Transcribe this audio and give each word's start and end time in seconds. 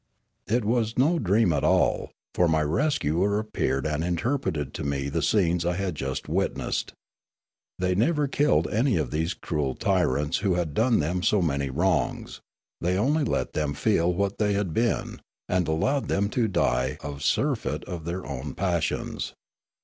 It 0.47 0.65
was 0.65 0.97
no 0.97 1.19
dream 1.19 1.53
at 1.53 1.63
all, 1.63 2.09
for 2.33 2.47
my 2.47 2.63
rescuer 2.63 3.37
appeared 3.37 3.85
and 3.85 4.03
interpreted 4.03 4.73
to 4.73 4.83
me 4.83 5.09
the 5.09 5.21
scenes 5.21 5.63
I 5.63 5.75
had 5.75 5.93
just 5.93 6.27
witnessed. 6.27 6.93
They 7.77 7.93
never 7.93 8.27
killed 8.27 8.67
any 8.69 8.97
of 8.97 9.11
these 9.11 9.35
cruel 9.35 9.75
tyrants 9.75 10.39
who 10.39 10.55
had 10.55 10.73
done 10.73 10.97
them 11.01 11.21
so 11.21 11.39
many 11.39 11.69
wrongs; 11.69 12.41
they 12.79 12.97
only 12.97 13.23
let 13.23 13.53
them 13.53 13.75
feel 13.75 14.11
what 14.11 14.39
they 14.39 14.53
had 14.53 14.73
been, 14.73 15.21
and 15.47 15.67
allowed 15.67 16.07
them 16.07 16.29
to 16.29 16.47
die 16.47 16.97
of 17.01 17.21
surfeit 17.21 17.83
of 17.85 18.05
their 18.05 18.25
own 18.25 18.55
passions. 18.55 19.35